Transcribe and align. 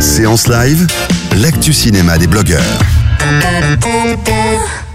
Séance 0.00 0.48
live, 0.48 0.86
l'actu 1.40 1.72
cinéma 1.72 2.18
des 2.18 2.26
blogueurs. 2.26 2.60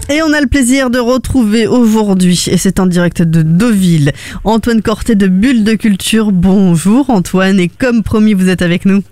Et 0.08 0.22
on 0.22 0.32
a 0.32 0.40
le 0.40 0.46
plaisir 0.46 0.90
de 0.90 0.98
retrouver 0.98 1.66
aujourd'hui, 1.66 2.44
et 2.48 2.58
c'est 2.58 2.78
en 2.78 2.86
direct 2.86 3.22
de 3.22 3.42
Deauville, 3.42 4.12
Antoine 4.44 4.82
Corté 4.82 5.14
de 5.14 5.26
Bulle 5.26 5.64
de 5.64 5.74
Culture. 5.74 6.32
Bonjour 6.32 7.10
Antoine, 7.10 7.58
et 7.58 7.68
comme 7.68 8.02
promis, 8.02 8.34
vous 8.34 8.48
êtes 8.48 8.62
avec 8.62 8.84
nous. 8.84 9.02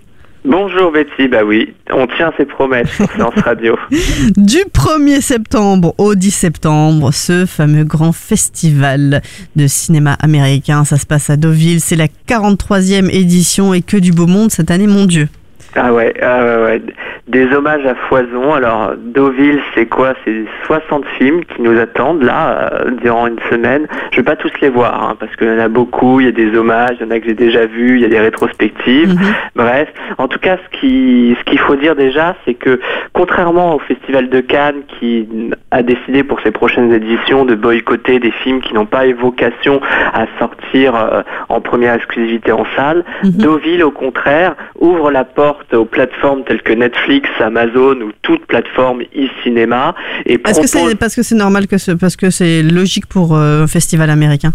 Bonjour 0.46 0.92
Betty, 0.92 1.26
bah 1.28 1.42
oui, 1.42 1.72
on 1.90 2.06
tient 2.06 2.30
ses 2.36 2.44
promesses 2.44 2.90
sur 2.90 3.10
Séance 3.12 3.34
Radio. 3.36 3.78
Du 4.36 4.58
1er 4.58 5.22
septembre 5.22 5.94
au 5.96 6.14
10 6.14 6.30
septembre, 6.30 7.14
ce 7.14 7.46
fameux 7.46 7.84
grand 7.84 8.12
festival 8.12 9.22
de 9.56 9.66
cinéma 9.66 10.18
américain, 10.20 10.84
ça 10.84 10.98
se 10.98 11.06
passe 11.06 11.30
à 11.30 11.36
Deauville, 11.36 11.80
c'est 11.80 11.96
la 11.96 12.08
43e 12.28 13.08
édition 13.10 13.72
et 13.72 13.80
que 13.80 13.96
du 13.96 14.12
beau 14.12 14.26
monde 14.26 14.50
cette 14.50 14.70
année, 14.70 14.86
mon 14.86 15.06
Dieu. 15.06 15.28
Ah 15.76 15.94
ouais, 15.94 16.12
ah 16.20 16.44
ouais, 16.44 16.64
ouais. 16.64 16.82
Des 17.26 17.50
hommages 17.54 17.86
à 17.86 17.94
foison. 17.94 18.52
Alors, 18.52 18.92
Deauville, 18.98 19.58
c'est 19.74 19.86
quoi? 19.86 20.12
C'est 20.24 20.44
60 20.66 21.06
films 21.16 21.42
qui 21.46 21.62
nous 21.62 21.78
attendent 21.80 22.22
là, 22.22 22.70
euh, 22.72 22.90
durant 23.02 23.26
une 23.26 23.38
semaine. 23.50 23.86
Je 24.12 24.16
vais 24.18 24.22
pas 24.22 24.36
tous 24.36 24.52
les 24.60 24.68
voir, 24.68 25.02
hein, 25.08 25.16
parce 25.18 25.34
qu'il 25.36 25.46
y 25.46 25.50
en 25.50 25.58
a 25.58 25.68
beaucoup, 25.68 26.20
il 26.20 26.26
y 26.26 26.28
a 26.28 26.32
des 26.32 26.54
hommages, 26.54 26.96
il 27.00 27.06
y 27.06 27.08
en 27.08 27.10
a 27.10 27.18
que 27.18 27.26
j'ai 27.26 27.34
déjà 27.34 27.64
vus, 27.64 27.96
il 27.96 28.02
y 28.02 28.04
a 28.04 28.08
des 28.08 28.20
rétrospectives. 28.20 29.14
Mhm. 29.14 29.34
Bref, 29.56 29.88
en 30.18 30.28
tout 30.28 30.38
cas, 30.38 30.58
ce 30.58 30.78
qui 30.78 31.34
ce 31.38 31.44
qu'il 31.50 31.58
faut 31.60 31.76
dire 31.76 31.96
déjà, 31.96 32.36
c'est 32.44 32.52
que 32.54 32.78
contrairement 33.14 33.74
au 33.74 33.78
Festival 33.78 34.28
de 34.28 34.40
Cannes, 34.40 34.82
qui 34.98 35.26
a 35.70 35.82
décidé 35.82 36.24
pour 36.24 36.40
ses 36.42 36.50
prochaines 36.50 36.92
éditions 36.92 37.46
de 37.46 37.54
boycotter 37.54 38.18
des 38.18 38.32
films 38.32 38.60
qui 38.60 38.74
n'ont 38.74 38.84
pas 38.86 39.04
vocation 39.14 39.80
à 40.12 40.26
sortir 40.38 40.94
euh, 40.94 41.22
en 41.48 41.60
première 41.62 41.94
exclusivité 41.94 42.52
en 42.52 42.66
salle, 42.76 43.02
Mhm. 43.22 43.30
Deauville, 43.32 43.82
au 43.82 43.90
contraire, 43.90 44.54
ouvre 44.78 45.10
la 45.10 45.24
porte 45.24 45.72
aux 45.72 45.86
plateformes 45.86 46.44
telles 46.44 46.60
que 46.62 46.72
Netflix, 46.74 47.13
Amazon 47.40 48.00
ou 48.00 48.12
toute 48.22 48.46
plateforme 48.46 49.02
e-cinéma 49.16 49.94
et 50.26 50.38
Parce 50.38 50.58
que 50.58 50.66
propose 50.68 50.90
c'est 50.90 50.96
parce 50.96 51.14
que 51.14 51.22
c'est 51.22 51.34
normal 51.34 51.66
que 51.66 51.78
ce, 51.78 51.92
parce 51.92 52.16
que 52.16 52.30
c'est 52.30 52.62
logique 52.62 53.06
pour 53.06 53.34
euh, 53.34 53.64
un 53.64 53.66
festival 53.66 54.10
américain? 54.10 54.52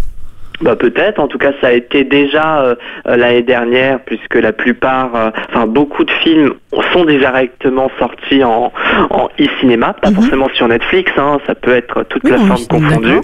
Bah 0.61 0.75
peut-être, 0.75 1.19
en 1.19 1.27
tout 1.27 1.37
cas 1.37 1.51
ça 1.61 1.67
a 1.67 1.71
été 1.71 2.03
déjà 2.03 2.61
euh, 2.61 2.75
euh, 3.07 3.15
l'année 3.15 3.43
dernière 3.43 3.99
puisque 4.05 4.35
la 4.35 4.51
plupart, 4.51 5.15
euh, 5.15 5.29
enfin 5.49 5.65
beaucoup 5.67 6.03
de 6.03 6.11
films 6.23 6.53
sont 6.93 7.05
directement 7.05 7.89
sortis 7.97 8.43
en, 8.43 8.71
en 9.09 9.29
e-cinéma, 9.39 9.93
pas 10.01 10.09
Mhm. 10.09 10.15
forcément 10.15 10.49
sur 10.53 10.67
Netflix, 10.67 11.11
hein, 11.17 11.39
ça 11.47 11.55
peut 11.55 11.73
être 11.73 12.03
toute 12.09 12.23
Oui, 12.25 12.31
plateforme 12.31 12.59
on- 12.71 12.75
confondue. 12.75 13.21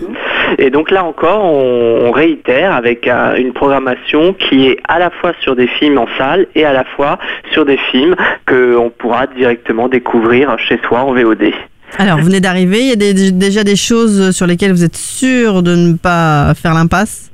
Et 0.59 0.69
donc 0.69 0.91
là 0.91 1.03
encore, 1.03 1.44
on, 1.44 2.06
on 2.08 2.11
réitère 2.11 2.73
avec 2.73 3.08
euh, 3.08 3.36
une 3.36 3.52
programmation 3.53 4.33
qui 4.33 4.67
est 4.67 4.78
à 4.88 5.00
la 5.00 5.09
fois 5.09 5.33
sur 5.41 5.56
des 5.56 5.67
films 5.67 5.97
en 5.97 6.08
salle 6.17 6.47
et 6.56 6.63
à 6.66 6.72
la 6.73 6.83
fois 6.86 7.17
sur 7.52 7.66
des 7.66 7.78
films 7.91 8.16
que 8.45 8.78
on 8.78 8.89
pourra 8.89 9.28
directement 9.28 9.88
découvrir 9.89 10.58
chez 10.59 10.80
soi 10.88 11.00
en 11.02 11.13
VOD. 11.13 11.52
Alors, 11.97 12.19
vous 12.19 12.25
venez 12.25 12.41
d'arriver, 12.41 12.81
il 12.81 12.88
y 12.88 12.91
a 12.91 13.31
déjà 13.31 13.63
des 13.63 13.75
choses 13.75 14.31
sur 14.31 14.45
lesquelles 14.47 14.71
vous 14.73 14.83
êtes 14.83 14.97
sûr 14.97 15.63
de 15.63 15.75
ne 15.75 15.93
pas 15.93 16.53
faire 16.53 16.73
l'impasse? 16.73 17.31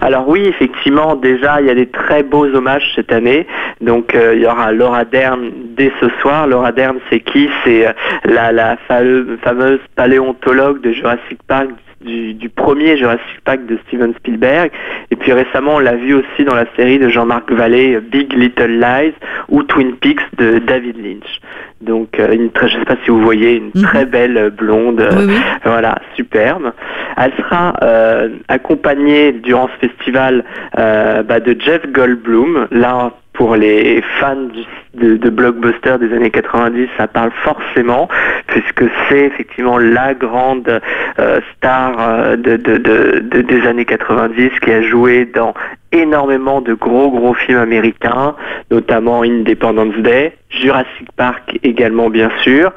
Alors 0.00 0.28
oui, 0.28 0.42
effectivement, 0.46 1.14
déjà, 1.16 1.60
il 1.60 1.66
y 1.66 1.70
a 1.70 1.74
des 1.74 1.86
très 1.88 2.22
beaux 2.22 2.46
hommages 2.46 2.90
cette 2.94 3.12
année. 3.12 3.46
Donc 3.80 4.14
euh, 4.14 4.34
il 4.34 4.42
y 4.42 4.46
aura 4.46 4.72
Laura 4.72 5.04
Dern 5.04 5.50
dès 5.76 5.92
ce 6.00 6.08
soir. 6.20 6.46
Laura 6.46 6.72
Dern, 6.72 6.98
c'est 7.10 7.20
qui? 7.20 7.48
C'est 7.64 7.86
euh, 7.86 7.92
la, 8.24 8.76
fameuse 8.88 9.80
paléontologue 9.96 10.80
de 10.80 10.92
Jurassic 10.92 11.38
Park. 11.46 11.68
Du, 12.04 12.34
du 12.34 12.48
premier 12.48 12.96
Jurassic 12.96 13.40
Park 13.44 13.64
de 13.66 13.78
Steven 13.86 14.12
Spielberg 14.18 14.72
et 15.12 15.14
puis 15.14 15.32
récemment 15.32 15.76
on 15.76 15.78
l'a 15.78 15.94
vu 15.94 16.14
aussi 16.14 16.44
dans 16.44 16.56
la 16.56 16.64
série 16.74 16.98
de 16.98 17.08
Jean-Marc 17.08 17.52
Vallée 17.52 17.94
euh, 17.94 18.00
Big 18.00 18.32
Little 18.32 18.80
Lies 18.80 19.12
ou 19.48 19.62
Twin 19.62 19.92
Peaks 19.94 20.18
de 20.36 20.58
David 20.58 20.96
Lynch 20.96 21.38
donc 21.80 22.18
euh, 22.18 22.32
une 22.32 22.50
très, 22.50 22.68
je 22.70 22.76
sais 22.78 22.84
pas 22.84 22.96
si 23.04 23.10
vous 23.12 23.20
voyez 23.20 23.54
une 23.58 23.70
Mhm. 23.76 23.82
très 23.84 24.04
belle 24.04 24.50
blonde 24.50 25.00
Oui, 25.16 25.24
oui. 25.28 25.34
voilà, 25.64 25.96
superbe. 26.16 26.72
Elle 27.16 27.32
sera 27.38 27.74
euh, 27.82 28.28
accompagnée 28.48 29.32
durant 29.32 29.68
ce 29.74 29.81
festival 29.82 30.44
euh, 30.78 31.22
bah, 31.22 31.40
de 31.40 31.54
Jeff 31.60 31.82
Goldblum. 31.92 32.68
Là, 32.70 33.12
pour 33.34 33.56
les 33.56 34.02
fans 34.20 34.48
de, 34.94 35.30
blockbuster 35.30 35.96
des 35.98 36.14
années 36.14 36.30
90, 36.30 36.86
ça 36.98 37.06
parle 37.06 37.30
forcément, 37.42 38.08
puisque 38.46 38.84
c'est 39.08 39.20
effectivement 39.24 39.78
la 39.78 40.12
grande 40.14 40.80
euh, 41.18 41.40
star 41.56 41.94
euh, 41.98 42.36
de, 42.36 42.56
de- 42.56 42.76
de- 42.76 43.20
de- 43.20 43.40
des 43.42 43.66
années 43.66 43.86
90 43.86 44.50
qui 44.62 44.70
a 44.70 44.82
joué 44.82 45.24
dans 45.24 45.54
énormément 45.92 46.60
de 46.60 46.74
gros 46.74 47.10
gros 47.10 47.34
films 47.34 47.58
américains, 47.58 48.34
notamment 48.70 49.22
Independence 49.22 49.94
Day, 50.02 50.36
Jurassic 50.50 51.08
Park 51.16 51.58
également 51.62 52.10
bien 52.10 52.30
sûr, 52.42 52.72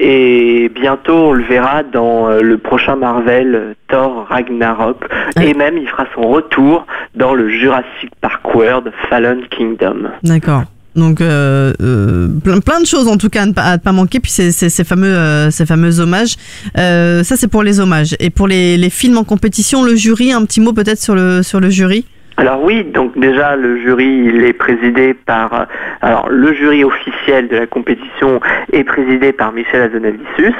et 0.00 0.70
bientôt 0.74 1.14
on 1.28 1.32
le 1.32 1.44
verra 1.44 1.82
dans 1.82 2.28
euh, 2.28 2.40
le 2.40 2.58
prochain 2.58 2.96
Marvel 2.96 3.74
Thor 3.88 4.26
Ragnarok, 4.28 5.04
Ouais. 5.36 5.50
et 5.50 5.54
même 5.54 5.76
il 5.78 5.88
fera 5.88 6.06
son 6.14 6.22
retour 6.28 6.86
dans 7.14 7.34
le 7.34 7.48
Jurassic 7.50 8.10
Park 8.20 8.54
World 8.54 8.92
Fallen 9.08 9.40
Kingdom. 9.50 10.08
D'accord. 10.22 10.62
Donc 10.96 11.20
euh, 11.20 11.72
euh, 11.80 12.28
plein, 12.42 12.58
plein 12.60 12.80
de 12.80 12.86
choses 12.86 13.06
en 13.06 13.16
tout 13.16 13.28
cas 13.28 13.42
à 13.42 13.46
ne 13.46 13.52
pas, 13.52 13.62
à 13.62 13.72
ne 13.76 13.80
pas 13.82 13.92
manquer. 13.92 14.18
Puis 14.18 14.32
ces, 14.32 14.50
ces, 14.50 14.68
ces 14.68 14.82
fameux 14.84 15.14
euh, 15.14 15.50
ces 15.50 15.64
fameux 15.64 16.00
hommages. 16.00 16.34
Ça 16.74 17.36
c'est 17.36 17.46
pour 17.48 17.62
les 17.62 17.78
hommages. 17.78 18.16
Et 18.18 18.30
pour 18.30 18.48
les, 18.48 18.76
les 18.76 18.90
films 18.90 19.16
en 19.18 19.24
compétition, 19.24 19.84
le 19.84 19.94
jury, 19.94 20.32
un 20.32 20.44
petit 20.44 20.60
mot 20.60 20.72
peut-être 20.72 20.98
sur 21.00 21.14
le 21.14 21.42
sur 21.42 21.60
le 21.60 21.70
jury? 21.70 22.04
Alors 22.38 22.62
oui, 22.62 22.84
donc 22.84 23.18
déjà 23.18 23.56
le 23.56 23.80
jury 23.80 24.30
il 24.32 24.44
est 24.44 24.52
présidé 24.52 25.12
par 25.12 25.52
euh, 25.52 25.64
alors 26.02 26.28
le 26.28 26.54
jury 26.54 26.84
officiel 26.84 27.48
de 27.48 27.56
la 27.56 27.66
compétition 27.66 28.40
est 28.72 28.84
présidé 28.84 29.32
par 29.32 29.50
Michel 29.50 29.82
Azanavicius 29.82 30.54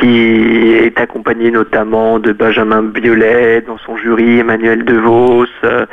qui 0.00 0.72
est 0.74 0.98
accompagné 0.98 1.52
notamment 1.52 2.18
de 2.18 2.32
Benjamin 2.32 2.82
Biolay 2.82 3.60
dans 3.60 3.78
son 3.78 3.96
jury, 3.96 4.40
Emmanuel 4.40 4.84
DeVos, 4.84 5.46
euh, 5.62 5.86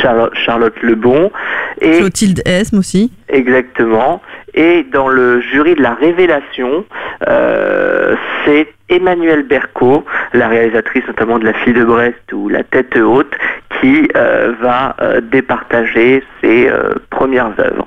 Charlotte, 0.00 0.32
Charlotte 0.34 0.80
Lebon 0.80 1.32
et 1.80 1.98
Clotilde 1.98 2.40
Esme 2.46 2.78
aussi. 2.78 3.10
Exactement. 3.28 4.22
Et 4.54 4.86
dans 4.92 5.08
le 5.08 5.40
jury 5.40 5.74
de 5.74 5.82
la 5.82 5.94
révélation, 5.94 6.84
euh, 7.28 8.14
c'est 8.44 8.68
Emmanuel 8.88 9.42
Berco, 9.42 10.04
la 10.32 10.48
réalisatrice 10.48 11.06
notamment 11.06 11.38
de 11.38 11.44
La 11.44 11.52
fille 11.52 11.74
de 11.74 11.84
Brest 11.84 12.32
ou 12.32 12.48
La 12.48 12.62
tête 12.62 12.96
haute, 12.96 13.34
qui 13.80 14.08
euh, 14.16 14.52
va 14.60 14.96
euh, 15.00 15.20
départager 15.20 16.22
ses 16.40 16.68
euh, 16.68 16.94
premières 17.10 17.52
œuvres. 17.58 17.86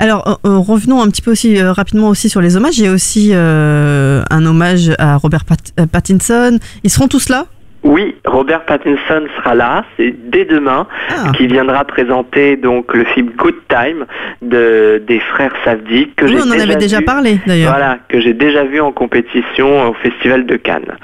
Alors 0.00 0.40
revenons 0.42 1.00
un 1.00 1.08
petit 1.08 1.22
peu 1.22 1.30
aussi 1.30 1.62
rapidement 1.62 2.08
aussi 2.08 2.28
sur 2.28 2.40
les 2.40 2.56
hommages. 2.56 2.76
Il 2.78 2.86
y 2.86 2.88
a 2.88 2.92
aussi 2.92 3.32
un 3.32 4.44
hommage 4.46 4.90
à 4.98 5.16
Robert 5.16 5.44
Pat- 5.44 5.86
Pattinson. 5.92 6.58
Ils 6.82 6.90
seront 6.90 7.06
tous 7.06 7.28
là? 7.28 7.46
Oui, 7.84 8.16
Robert 8.24 8.64
Pattinson 8.64 9.26
sera 9.36 9.54
là, 9.54 9.84
c'est 9.96 10.12
dès 10.28 10.44
demain, 10.44 10.88
Ah. 11.10 11.30
qui 11.36 11.46
viendra 11.46 11.84
présenter 11.84 12.56
donc 12.56 12.92
le 12.94 13.04
film 13.04 13.30
Good 13.36 13.54
Time 13.68 14.06
de, 14.42 15.00
des 15.06 15.20
frères 15.20 15.52
Savdi, 15.64 16.08
que 16.16 16.24
Oui, 16.24 16.32
j'ai 16.32 16.38
on 16.38 16.50
en 16.50 16.52
déjà 16.54 16.62
avait 16.64 16.76
déjà 16.76 16.98
vu- 16.98 17.04
parlé 17.04 17.38
d'ailleurs. 17.46 17.70
Voilà, 17.70 17.98
que 18.08 18.20
j'ai 18.20 18.32
déjà 18.34 18.64
vu 18.64 18.80
en 18.80 18.90
compétition 18.90 19.90
au 19.90 19.94
Festival 19.94 20.46
de 20.46 20.56
Cannes. 20.56 20.96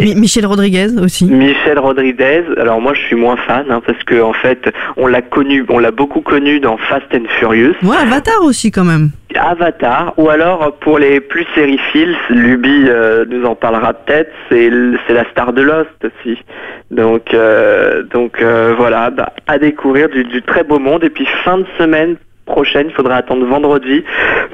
Mi- 0.00 0.14
Michel 0.14 0.46
Rodriguez 0.46 0.88
aussi. 1.02 1.26
Michel 1.26 1.78
Rodriguez, 1.78 2.44
alors 2.56 2.80
moi 2.80 2.94
je 2.94 3.00
suis 3.02 3.16
moins 3.16 3.36
fan 3.36 3.66
hein, 3.70 3.82
parce 3.86 4.02
que 4.04 4.20
en 4.22 4.32
fait 4.32 4.72
on 4.96 5.06
l'a 5.06 5.20
connu, 5.20 5.64
on 5.68 5.78
l'a 5.78 5.90
beaucoup 5.90 6.22
connu 6.22 6.60
dans 6.60 6.78
Fast 6.78 7.06
and 7.14 7.24
Furious, 7.38 7.74
Ouais, 7.82 7.96
Avatar 8.00 8.42
aussi 8.42 8.70
quand 8.70 8.84
même. 8.84 9.10
Avatar, 9.34 10.14
ou 10.16 10.30
alors 10.30 10.74
pour 10.80 10.98
les 10.98 11.20
plus 11.20 11.44
sériphiles, 11.54 12.14
Luby 12.30 12.84
euh, 12.88 13.24
nous 13.28 13.44
en 13.44 13.54
parlera 13.54 13.92
peut-être, 13.92 14.30
c'est 14.48 14.70
la 15.12 15.28
star 15.30 15.52
de 15.52 15.60
Lost 15.62 15.88
aussi. 16.04 16.38
Donc 16.90 17.34
euh, 17.34 18.02
donc 18.02 18.40
euh, 18.40 18.74
voilà, 18.76 19.10
bah, 19.10 19.32
à 19.46 19.58
découvrir 19.58 20.08
du, 20.08 20.24
du 20.24 20.40
très 20.42 20.64
beau 20.64 20.78
monde 20.78 21.04
et 21.04 21.10
puis 21.10 21.26
fin 21.44 21.58
de 21.58 21.66
semaine 21.78 22.16
prochaine, 22.44 22.88
il 22.88 22.94
faudra 22.94 23.16
attendre 23.16 23.46
vendredi 23.46 24.04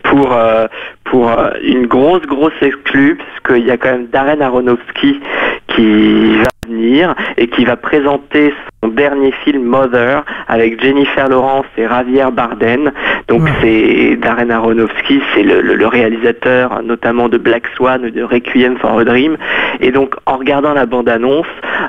pour 0.04 0.32
euh, 0.32 0.66
pour 1.04 1.30
euh, 1.30 1.50
une 1.62 1.86
grosse 1.86 2.22
grosse 2.22 2.52
exclue 2.60 3.16
puisqu'il 3.16 3.66
y 3.66 3.70
a 3.70 3.76
quand 3.76 3.90
même 3.90 4.06
Darren 4.06 4.40
Aronofsky 4.40 5.20
qui 5.68 6.36
va 6.36 6.57
venir 6.78 7.14
et 7.36 7.48
qui 7.48 7.64
va 7.64 7.76
présenter 7.76 8.52
son 8.82 8.90
dernier 8.90 9.32
film 9.44 9.64
Mother 9.64 10.24
avec 10.46 10.80
Jennifer 10.82 11.28
Lawrence 11.28 11.66
et 11.76 11.82
Javier 11.88 12.26
Bardem. 12.32 12.90
Donc 13.28 13.42
Ouais. 13.42 13.50
c'est 13.60 14.16
Darren 14.16 14.50
Aronofsky, 14.50 15.20
c'est 15.34 15.42
le, 15.42 15.60
le- 15.60 15.74
le 15.74 15.86
réalisateur 15.86 16.80
notamment 16.84 17.28
de 17.28 17.38
Black 17.38 17.64
Swan 17.76 18.04
ou 18.04 18.10
de 18.10 18.22
Requiem 18.22 18.76
for 18.78 18.98
a 19.00 19.04
Dream. 19.04 19.36
Et 19.80 19.90
donc 19.90 20.14
en 20.26 20.36
regardant 20.36 20.72
la 20.74 20.86
bande-annonce, 20.86 21.46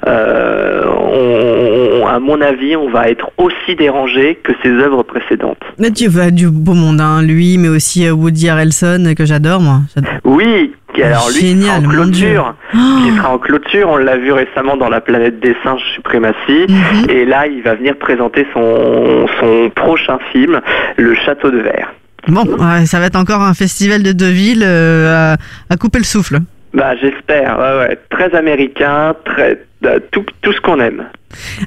euh, 0.07 0.83
on- 0.87 2.01
on- 2.03 2.07
à 2.07 2.19
mon 2.19 2.41
avis, 2.41 2.75
on 2.75 2.89
va 2.89 3.09
être 3.09 3.29
aussi 3.37 3.75
dérangé 3.75 4.39
que 4.43 4.51
ses 4.63 4.69
œuvres 4.71 5.03
précédentes. 5.03 5.61
Mais 5.77 5.91
tu 5.91 6.07
vas 6.07 6.31
du 6.31 6.49
beau 6.49 6.73
monde, 6.73 7.01
hein, 7.01 7.21
lui, 7.21 7.57
mais 7.57 7.67
aussi 7.69 8.07
euh, 8.07 8.11
Woody 8.13 8.49
Harrelson 8.49 9.13
que 9.15 9.25
j'adore 9.25 9.59
moi. 9.61 9.79
Oui, 10.23 10.73
qui 10.99 11.03
alors 11.05 11.29
lui 11.29 11.61
sera 11.61 11.77
en 11.77 11.81
clôture, 11.83 12.55
Oh. 12.73 12.77
qui 13.03 13.15
sera 13.17 13.29
en 13.33 13.37
clôture. 13.37 13.89
On 13.89 13.97
l'a 13.97 14.17
vu 14.17 14.31
récemment 14.31 14.77
dans 14.77 14.89
la 14.89 15.01
planète 15.01 15.39
des 15.39 15.55
singes 15.63 15.81
suprématie. 15.95 16.65
Mhm. 16.69 17.09
Et 17.09 17.25
là, 17.25 17.47
il 17.47 17.61
va 17.63 17.75
venir 17.75 17.95
présenter 17.97 18.45
son, 18.53 19.25
son 19.39 19.69
prochain 19.75 20.17
film, 20.31 20.61
Le 20.97 21.15
Château 21.15 21.51
de 21.51 21.57
Verre. 21.59 21.93
Bon, 22.27 22.43
ouais, 22.45 22.85
ça 22.85 22.99
va 22.99 23.05
être 23.07 23.15
encore 23.15 23.41
un 23.41 23.53
festival 23.53 24.03
de 24.03 24.11
Deauville 24.11 24.63
euh, 24.65 25.33
à, 25.33 25.37
à 25.73 25.77
couper 25.77 25.99
le 25.99 26.03
souffle. 26.03 26.39
Bah, 26.73 26.95
j'espère. 27.01 27.57
Ouais, 27.57 27.87
ouais. 27.87 27.97
Très 28.09 28.35
américain, 28.35 29.15
très 29.25 29.59
euh, 29.85 29.99
tout, 30.11 30.25
tout 30.41 30.51
ce 30.53 30.61
qu'on 30.61 30.79
aime. 30.79 31.05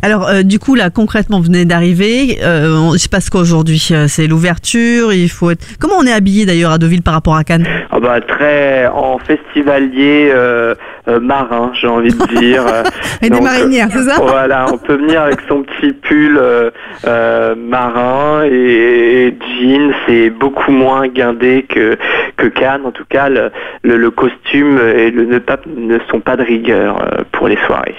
Alors, 0.03 0.29
euh, 0.29 0.43
du 0.43 0.59
coup, 0.59 0.75
là, 0.75 0.91
concrètement, 0.91 1.39
vous 1.39 1.47
venez 1.47 1.65
d'arriver. 1.65 2.39
Euh, 2.43 2.91
il 2.95 2.99
se 2.99 3.09
passe 3.09 3.31
quoi 3.31 3.41
aujourd'hui 3.41 3.89
Euh, 3.93 4.07
C'est 4.09 4.27
l'ouverture. 4.27 5.13
Il 5.13 5.29
faut 5.29 5.51
être. 5.51 5.65
Comment 5.81 5.95
on 5.99 6.07
est 6.07 6.13
habillé 6.13 6.47
d'ailleurs 6.47 6.73
à 6.73 6.79
Deauville 6.79 7.03
par 7.03 7.15
rapport 7.15 7.37
à 7.37 7.45
Cannes? 7.45 7.67
Ah 7.91 8.01
bah, 8.01 8.21
très 8.21 8.87
en 8.87 9.19
festivalier 9.19 10.33
euh, 11.09 11.17
euh, 11.17 11.21
marin, 11.21 11.73
j'ai 11.75 11.89
envie 11.89 12.13
de 12.13 12.27
dire. 12.39 12.63
Euh, 12.73 12.83
Et 13.21 13.29
des 13.29 13.37
donc, 13.37 13.43
marinières, 13.43 13.89
c'est 13.91 14.03
ça? 14.03 14.21
Voilà, 14.21 14.67
on 14.73 14.79
peut 14.79 14.95
venir 14.95 15.23
avec 15.23 15.39
son 15.49 15.63
petit 15.63 15.93
pull 15.93 16.39
euh, 16.39 16.71
euh, 17.07 17.55
marin 17.57 18.45
et, 18.45 19.27
et 19.29 19.39
jean, 19.61 19.93
c'est 20.07 20.31
beaucoup 20.31 20.71
moins 20.71 21.09
guindé 21.09 21.67
que, 21.69 21.97
que 22.37 22.47
Cannes. 22.47 22.83
En 22.87 22.93
tout 22.93 23.05
cas, 23.09 23.29
le, 23.29 23.51
le, 23.83 23.97
le 23.97 24.11
costume 24.11 24.79
et 24.79 25.11
le 25.11 25.25
nœud 25.25 25.41
pape 25.41 25.67
ne 25.67 25.99
sont 26.11 26.21
pas 26.21 26.37
de 26.37 26.43
rigueur 26.45 26.97
euh, 27.03 27.23
pour 27.33 27.49
les 27.49 27.59
soirées. 27.67 27.97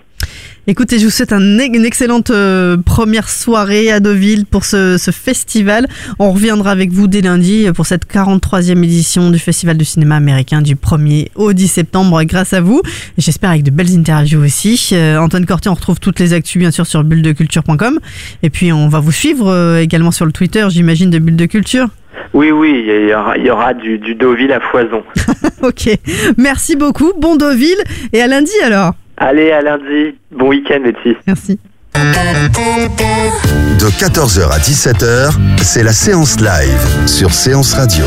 Écoutez, 0.66 0.98
je 0.98 1.04
vous 1.04 1.12
souhaite 1.12 1.34
un, 1.34 1.42
une 1.42 1.84
excellente 1.84 2.30
euh, 2.30 2.78
première 2.78 3.28
soirée 3.28 3.92
à 3.92 4.00
Deauville 4.00 4.46
pour 4.46 4.64
ce, 4.64 4.98
ce 4.98 5.12
festival. 5.12 5.88
On 6.20 6.32
reviendra 6.32 6.72
avec 6.72 6.90
vous 6.90 7.08
dès 7.08 7.20
lundi 7.20 7.68
pour 7.76 7.86
cette 7.86 8.10
43e 8.10 8.82
édition 8.82 9.30
du 9.30 9.40
Festival 9.40 9.78
du 9.78 9.84
cinéma 9.84 10.16
américain 10.16 10.62
du 10.62 10.76
1er 10.76 11.28
au 11.36 11.52
10 11.52 11.68
septembre 11.68 12.24
grâce 12.24 12.54
à 12.54 12.62
vous. 12.62 12.82
J'espère 13.18 13.50
avec 13.50 13.64
de 13.64 13.72
belles 13.72 13.94
interviews 13.94 14.42
aussi. 14.42 14.92
Euh, 14.94 15.18
Antoine 15.18 15.46
Corté, 15.46 15.68
on 15.68 15.74
retrouve 15.74 16.00
toutes 16.00 16.22
les 16.22 16.32
actus 16.32 16.62
bien 16.62 16.72
sûr 16.72 16.88
sur 16.88 17.04
bulledeculture.com. 17.04 18.00
Et 18.42 18.50
puis 18.50 18.72
on 18.72 18.88
va 18.88 19.02
vous 19.02 19.12
suivre 19.12 19.50
euh, 19.50 19.82
également 19.82 20.12
sur 20.12 20.26
le 20.26 20.32
Twitter, 20.32 20.66
j'imagine, 20.70 21.10
de 21.10 21.20
Bulle 21.20 21.36
de 21.36 21.46
Culture. 21.46 21.90
Oui, 22.34 22.52
oui, 22.52 22.86
il 22.88 23.10
y 23.10 23.14
aura, 23.14 23.38
il 23.38 23.46
y 23.46 23.50
aura 23.50 23.74
du, 23.74 24.00
du 24.00 24.16
Deauville 24.16 24.54
à 24.54 24.62
foison. 24.62 25.04
Ok, 25.62 25.90
merci 26.38 26.76
beaucoup. 26.76 27.14
Bon 27.18 27.38
Deauville 27.38 27.82
et 28.12 28.22
à 28.22 28.28
lundi 28.28 28.52
alors. 28.66 28.94
Allez, 29.18 29.52
à 29.52 29.62
lundi. 29.62 30.16
Bon 30.32 30.50
week-end, 30.50 30.82
Betty. 30.84 31.16
Merci. 31.28 31.60
De 33.80 33.90
14h 33.90 34.50
à 34.50 34.58
17h, 34.58 35.32
c'est 35.62 35.84
la 35.84 35.94
séance 35.94 36.40
live 36.40 37.08
sur 37.08 37.34
Séance 37.34 37.74
Radio. 37.74 38.06